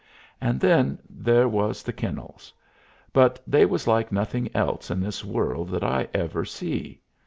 [0.41, 2.51] And then there was the kennels;
[3.13, 5.83] but they was like nothing else in this world that
[6.15, 6.99] ever I see.